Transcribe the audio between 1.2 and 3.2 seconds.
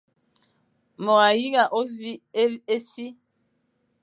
a yinga ôsṽi e si.